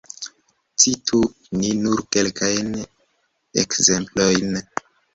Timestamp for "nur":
1.83-2.03